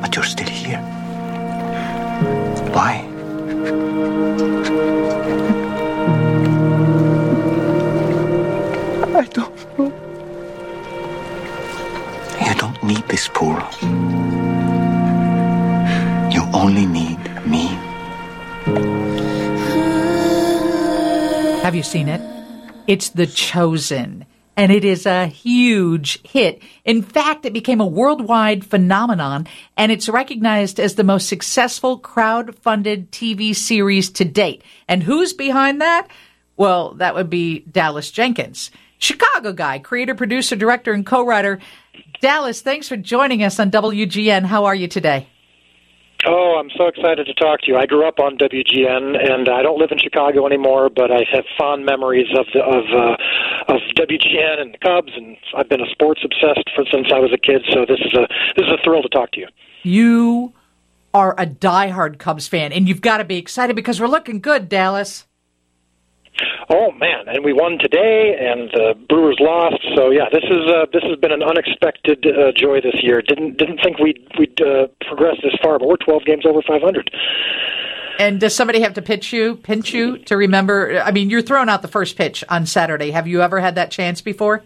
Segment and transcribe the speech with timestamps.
[0.00, 0.80] But you're still here.
[2.72, 3.04] Why?
[9.18, 9.92] I don't know.
[12.46, 13.58] You don't need this pool.
[16.30, 17.66] You only need me.
[21.62, 22.20] Have you seen it?
[22.86, 24.24] It's The Chosen,
[24.58, 26.60] and it is a huge hit.
[26.84, 33.12] In fact, it became a worldwide phenomenon, and it's recognized as the most successful crowd-funded
[33.12, 34.62] TV series to date.
[34.88, 36.08] And who's behind that?
[36.56, 38.72] Well, that would be Dallas Jenkins.
[38.98, 41.60] Chicago guy, creator, producer, director, and co-writer.
[42.20, 44.44] Dallas, thanks for joining us on WGN.
[44.44, 45.28] How are you today?
[46.26, 47.76] Oh, I'm so excited to talk to you.
[47.76, 51.44] I grew up on WGN, and I don't live in Chicago anymore, but I have
[51.56, 53.16] fond memories of the, of uh,
[53.68, 57.32] of WGN and the Cubs, and I've been a sports obsessed for since I was
[57.32, 57.62] a kid.
[57.72, 59.48] So this is a this is a thrill to talk to you.
[59.82, 60.52] You
[61.14, 64.68] are a diehard Cubs fan, and you've got to be excited because we're looking good,
[64.68, 65.26] Dallas.
[66.70, 69.80] Oh man, and we won today, and the Brewers lost.
[69.96, 73.22] So yeah, this is uh, this has been an unexpected uh, joy this year.
[73.26, 77.10] Didn't didn't think we'd we'd uh, progress this far, but we're 12 games over 500.
[78.18, 81.00] And does somebody have to pitch you, pinch you to remember?
[81.00, 83.12] I mean, you're throwing out the first pitch on Saturday.
[83.12, 84.64] Have you ever had that chance before?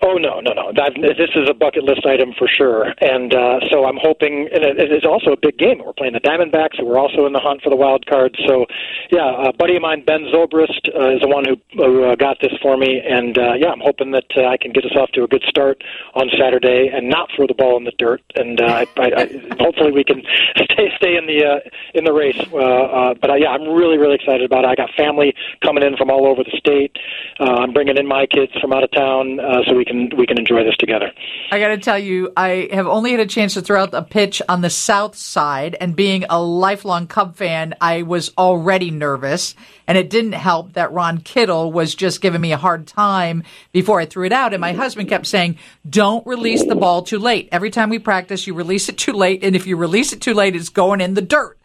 [0.00, 0.72] Oh no, no, no!
[0.76, 4.48] That, this is a bucket list item for sure, and uh, so I'm hoping.
[4.52, 5.82] And it, it is also a big game.
[5.84, 8.36] We're playing the Diamondbacks, and we're also in the hunt for the wild card.
[8.46, 8.66] So,
[9.10, 12.38] yeah, a buddy of mine, Ben Zobrist, uh, is the one who, who uh, got
[12.40, 15.10] this for me, and uh, yeah, I'm hoping that uh, I can get us off
[15.12, 15.82] to a good start
[16.14, 19.24] on Saturday and not throw the ball in the dirt, and uh, I, I, I,
[19.58, 20.22] hopefully we can
[20.70, 21.60] stay stay in the uh,
[21.94, 22.38] in the race.
[22.52, 24.68] Uh, uh, but uh, yeah, I'm really really excited about it.
[24.68, 26.96] I got family coming in from all over the state.
[27.40, 30.26] Uh, I'm bringing in my kids from out of town, uh, so we can we
[30.26, 31.10] can enjoy this together.
[31.50, 34.02] I got to tell you, I have only had a chance to throw out a
[34.02, 39.56] pitch on the south side, and being a lifelong Cub fan, I was already nervous.
[39.86, 44.00] And it didn't help that Ron Kittle was just giving me a hard time before
[44.00, 44.52] I threw it out.
[44.52, 45.56] And my husband kept saying,
[45.88, 47.48] "Don't release the ball too late.
[47.50, 50.34] Every time we practice, you release it too late, and if you release it too
[50.34, 51.56] late, it's going in the dirt."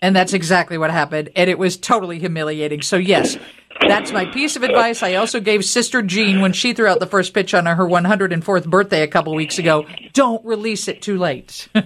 [0.00, 1.30] And that's exactly what happened.
[1.36, 2.82] And it was totally humiliating.
[2.82, 3.36] So, yes,
[3.88, 5.02] that's my piece of advice.
[5.02, 8.66] I also gave Sister Jean, when she threw out the first pitch on her 104th
[8.66, 11.68] birthday a couple weeks ago, don't release it too late.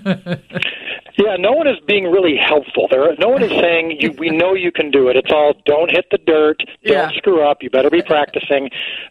[1.18, 2.88] Yeah, no one is being really helpful.
[2.90, 5.16] There, no one is saying you, we know you can do it.
[5.16, 7.10] It's all don't hit the dirt, don't Yeah.
[7.18, 7.58] screw up.
[7.62, 8.70] You better be practicing.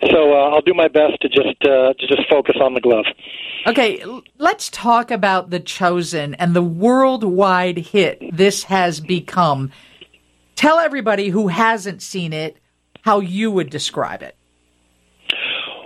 [0.09, 3.05] So uh, I'll do my best to just uh, to just focus on the glove.
[3.67, 4.03] Okay,
[4.39, 9.71] let's talk about The Chosen and the worldwide hit this has become.
[10.55, 12.57] Tell everybody who hasn't seen it
[13.01, 14.35] how you would describe it.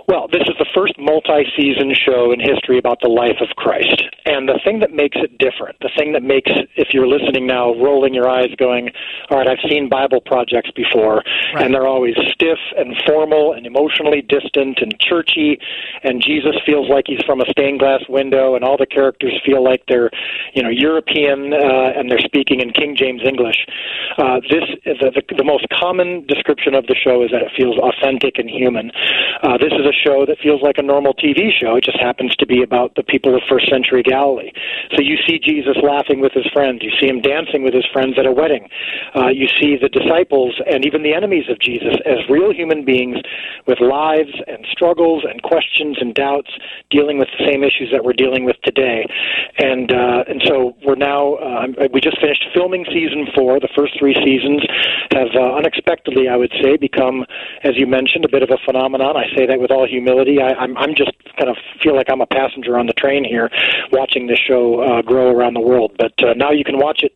[0.08, 4.02] Well, this is the first multi-season show in history about the life of Christ.
[4.26, 7.72] And the thing that makes it different, the thing that makes, if you're listening now,
[7.80, 8.90] rolling your eyes going,
[9.30, 11.22] all right, I've seen Bible projects before,
[11.54, 11.64] Right.
[11.64, 15.58] and they're always stiff and formal and emotionally distant and churchy,
[16.02, 19.64] and Jesus feels like he's from a stained glass window, and all the characters feel
[19.64, 20.10] like they're,
[20.52, 23.64] you know, European uh, and they're speaking in King James English.
[24.18, 27.78] Uh, this the, the, the most common description of the show is that it feels
[27.78, 28.90] authentic and human.
[29.42, 31.76] Uh, this is a show that feels like a normal TV show.
[31.76, 34.50] It just happens to be about the people of first century Galilee.
[34.90, 36.82] So you see Jesus laughing with his friends.
[36.82, 38.68] You see him dancing with his friends at a wedding.
[39.14, 43.18] Uh, you see the disciples and even the enemies of Jesus as real human beings
[43.66, 46.50] with lives and struggles and questions and doubts,
[46.90, 49.06] dealing with the same issues that we're dealing with today.
[49.58, 53.60] And uh, and so we're now uh, we just finished filming season four.
[53.60, 54.66] The first three seasons
[55.12, 57.24] have uh, unexpectedly, I would say, become,
[57.62, 59.16] as you mentioned, a bit of a phenomenon.
[59.16, 60.40] I say that with all humility.
[60.40, 63.50] I, I'm I'm just kind of feel like I'm a passenger on the train here,
[63.92, 65.92] watching this show uh, grow around the world.
[65.98, 67.12] But uh, now you can watch it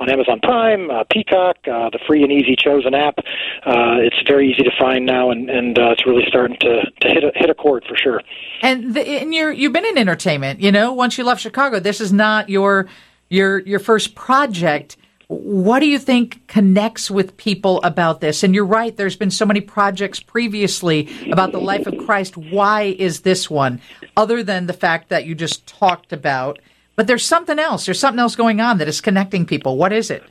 [0.00, 3.18] on Amazon Prime, uh, Peacock, uh, the free and easy Chosen app.
[3.66, 7.08] Uh, it's very easy to find now, and and uh, it's really starting to to
[7.08, 8.22] hit a, hit a chord for sure.
[8.62, 10.60] And, the, and you're you've been in entertainment.
[10.60, 12.88] You know, once you left Chicago, this is not your
[13.28, 14.96] your your first project.
[15.28, 18.42] What do you think connects with people about this?
[18.42, 18.96] And you're right.
[18.96, 22.38] There's been so many projects previously about the life of Christ.
[22.38, 23.82] Why is this one,
[24.16, 26.58] other than the fact that you just talked about?
[26.96, 27.84] But there's something else.
[27.84, 29.76] There's something else going on that is connecting people.
[29.76, 30.24] What is it?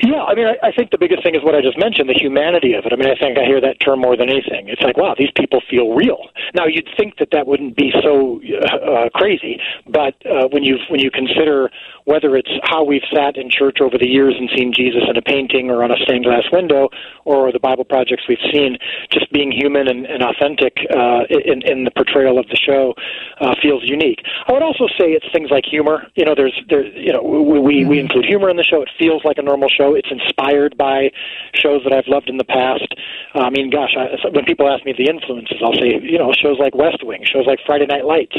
[0.00, 2.14] Yeah, I mean, I, I think the biggest thing is what I just mentioned, the
[2.14, 2.92] humanity of it.
[2.92, 4.68] I mean, I think I hear that term more than anything.
[4.68, 6.30] It's like, wow, these people feel real.
[6.54, 10.78] Now, you'd think that that wouldn't be so uh, uh, crazy, but uh, when you
[10.88, 11.70] when you consider
[12.04, 15.22] whether it's how we've sat in church over the years and seen Jesus in a
[15.22, 16.88] painting or on a stained glass window,
[17.26, 18.78] or the Bible projects we've seen,
[19.12, 22.94] just being human and, and authentic uh, in, in the portrayal of the show
[23.40, 24.22] uh, feels unique.
[24.46, 26.06] I would also say it's things like humor.
[26.14, 28.80] You know, there's there you know we we, we include humor in the show.
[28.80, 29.87] It feels like a normal show.
[29.94, 31.10] It's inspired by
[31.54, 32.88] shows that I've loved in the past.
[33.34, 36.32] Uh, I mean, gosh, I, when people ask me the influences, I'll say you know
[36.32, 38.36] shows like West Wing, shows like Friday Night Lights.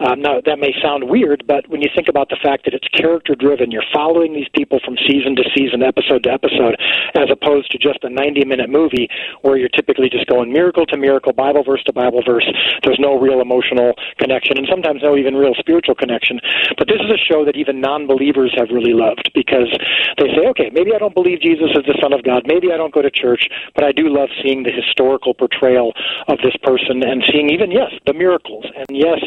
[0.00, 2.88] Um, now that may sound weird, but when you think about the fact that it's
[2.88, 6.76] character driven, you're following these people from season to season, episode to episode,
[7.14, 9.08] as opposed to just a 90 minute movie
[9.42, 12.46] where you're typically just going miracle to miracle, Bible verse to Bible verse.
[12.84, 16.40] There's no real emotional connection, and sometimes no even real spiritual connection.
[16.76, 19.70] But this is a show that even non believers have really loved because
[20.18, 22.76] they say, okay, maybe I don't believe Jesus is the Son of God, maybe I
[22.76, 25.92] don't go to church, but I do love seeing the historical portrayal
[26.28, 29.20] of this person and seeing even, yes, the miracles, and yes,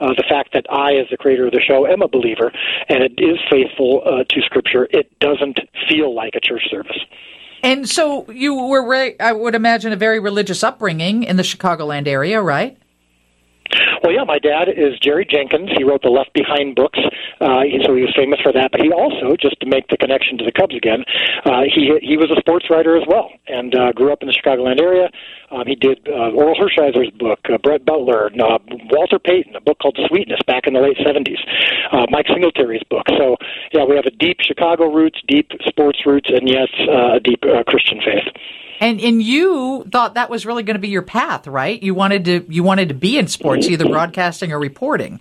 [0.00, 2.52] uh, the fact that I, as the creator of the show, am a believer
[2.88, 4.88] and it is faithful uh, to Scripture.
[4.90, 6.98] It doesn't feel like a church service.
[7.62, 12.06] And so you were, re- I would imagine, a very religious upbringing in the Chicagoland
[12.06, 12.78] area, right?
[14.02, 15.70] Well, yeah, my dad is Jerry Jenkins.
[15.76, 16.98] He wrote the Left Behind books,
[17.40, 18.70] uh, so he was famous for that.
[18.72, 21.04] But he also, just to make the connection to the Cubs again,
[21.44, 24.36] uh, he he was a sports writer as well, and uh, grew up in the
[24.36, 25.08] Chicagoland area.
[25.50, 28.58] Um, he did uh, Orel Hershiser's book, uh, Brett Butler, uh,
[28.90, 31.38] Walter Payton, a book called Sweetness back in the late '70s,
[31.92, 33.06] uh, Mike Singletary's book.
[33.16, 33.36] So,
[33.72, 37.42] yeah, we have a deep Chicago roots, deep sports roots, and yes, uh, a deep
[37.44, 38.26] uh, Christian faith.
[38.80, 41.82] And and you thought that was really going to be your path, right?
[41.82, 45.20] You wanted to you wanted to be in sports, either broadcasting or reporting.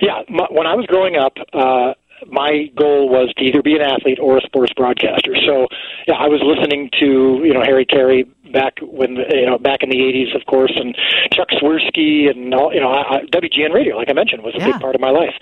[0.00, 1.94] Yeah, my, when I was growing up, uh,
[2.26, 5.34] my goal was to either be an athlete or a sports broadcaster.
[5.44, 5.66] So,
[6.06, 9.90] yeah, I was listening to you know Harry Caray back when you know back in
[9.90, 10.94] the '80s, of course, and
[11.34, 14.58] Chuck Swirsky and all you know I, I, WGN Radio, like I mentioned, was a
[14.58, 14.72] Yeah.
[14.72, 15.34] big part of my life,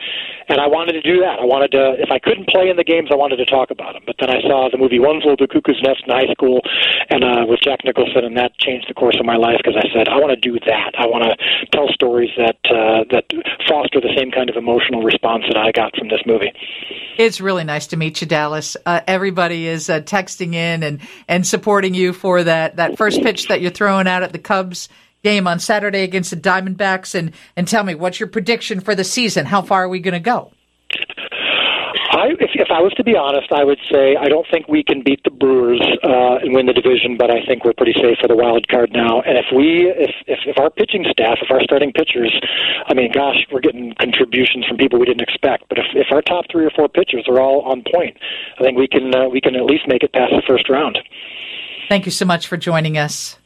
[0.48, 1.38] and I wanted to do that.
[1.38, 3.92] I wanted to, if I couldn't play in the games, I wanted to talk about
[3.92, 4.02] them.
[4.06, 6.62] But then I saw the movie One Flew to Cuckoo's Nest in high school,
[7.10, 9.86] and uh, with Jack Nicholson, and that changed the course of my life because I
[9.94, 10.92] said I want to do that.
[10.98, 11.36] I want to
[11.70, 13.28] tell stories that uh, that
[13.68, 16.52] foster the same kind of emotional response that I got from this movie.
[17.18, 18.76] It's really nice to meet you, Dallas.
[18.86, 23.49] Uh, everybody is uh, texting in and, and supporting you for that, that first pitch
[23.49, 24.88] that you're throwing out at the Cubs
[25.25, 27.16] game on Saturday against the Diamondbacks.
[27.16, 29.44] And, and tell me, what's your prediction for the season?
[29.46, 30.52] How far are we going to go?
[32.12, 34.84] I, if, if I was to be honest, I would say I don't think we
[34.84, 38.19] can beat the Brewers uh, and win the division, but I think we're pretty safe
[38.20, 39.22] for the wild card now.
[39.22, 42.31] And if we, if, if if our pitching staff, if our starting pitchers,
[42.87, 45.70] I mean, gosh, we're getting contributions from people we didn't expect.
[45.70, 48.19] But if if our top three or four pitchers are all on point,
[48.60, 51.00] I think we can uh, we can at least make it past the first round.
[51.88, 53.37] Thank you so much for joining us.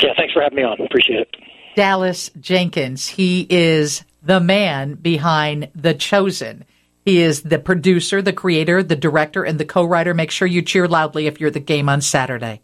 [0.00, 0.80] Yeah, thanks for having me on.
[0.80, 1.36] Appreciate it.
[1.76, 3.08] Dallas Jenkins.
[3.08, 6.64] He is the man behind The Chosen.
[7.04, 10.14] He is the producer, the creator, the director, and the co writer.
[10.14, 12.60] Make sure you cheer loudly if you're at the game on Saturday.